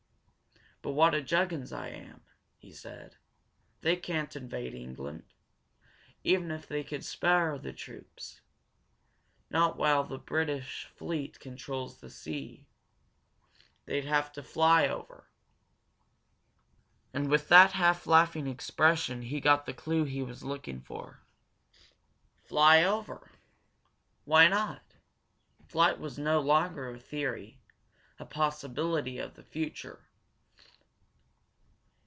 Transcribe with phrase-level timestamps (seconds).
[0.83, 2.23] "But what a juggins I am!"
[2.57, 3.15] he said.
[3.81, 5.25] "They can't invade England,
[6.23, 8.41] even if they could spare the troops.
[9.51, 12.65] Not while the British fleet controls the sea.
[13.85, 15.27] They'd have to fly over."
[17.13, 21.21] And with that half laughing expression he got the clue he was looking for.
[22.43, 23.29] Fly over!
[24.25, 24.95] Why not?
[25.67, 27.61] Flight was no longer a theory,
[28.17, 30.07] a possibility of the future.